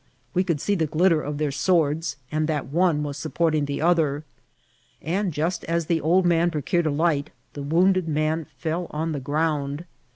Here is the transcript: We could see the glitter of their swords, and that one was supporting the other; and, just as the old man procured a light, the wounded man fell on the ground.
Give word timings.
We 0.33 0.43
could 0.43 0.59
see 0.59 0.73
the 0.73 0.87
glitter 0.87 1.21
of 1.21 1.37
their 1.37 1.51
swords, 1.51 2.15
and 2.31 2.47
that 2.49 2.65
one 2.65 3.03
was 3.03 3.17
supporting 3.19 3.65
the 3.65 3.81
other; 3.83 4.23
and, 4.99 5.31
just 5.31 5.63
as 5.65 5.85
the 5.85 6.01
old 6.01 6.25
man 6.25 6.49
procured 6.49 6.87
a 6.87 6.91
light, 6.91 7.29
the 7.53 7.61
wounded 7.61 8.07
man 8.07 8.47
fell 8.57 8.87
on 8.89 9.11
the 9.11 9.19
ground. 9.19 9.85